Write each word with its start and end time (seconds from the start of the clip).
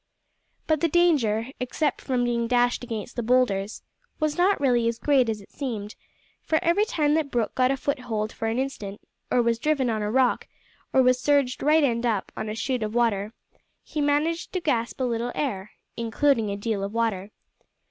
But 0.65 0.81
the 0.81 0.87
danger, 0.87 1.49
except 1.59 2.01
from 2.01 2.23
being 2.23 2.47
dashed 2.47 2.83
against 2.83 3.15
the 3.15 3.21
boulders, 3.21 3.83
was 4.19 4.35
not 4.35 4.59
really 4.59 4.87
as 4.87 4.97
great 4.97 5.29
as 5.29 5.41
it 5.41 5.51
seemed, 5.51 5.93
for 6.41 6.57
every 6.63 6.85
time 6.85 7.13
that 7.13 7.29
Brooke 7.29 7.53
got 7.53 7.69
a 7.69 7.77
foothold 7.77 8.31
for 8.33 8.47
an 8.47 8.57
instant, 8.57 8.99
or 9.29 9.43
was 9.43 9.59
driven 9.59 9.91
on 9.91 10.01
a 10.01 10.09
rock, 10.09 10.47
or 10.91 11.03
was 11.03 11.19
surged, 11.21 11.61
right 11.61 11.83
end 11.83 12.07
up, 12.07 12.31
on 12.35 12.49
a 12.49 12.55
shoot 12.55 12.81
of 12.81 12.95
water, 12.95 13.31
he 13.83 14.01
managed 14.01 14.51
to 14.53 14.59
gasp 14.59 14.99
a 14.99 15.03
little 15.03 15.31
air 15.35 15.69
including 15.95 16.49
a 16.49 16.57
deal 16.57 16.83
of 16.83 16.91
water. 16.93 17.29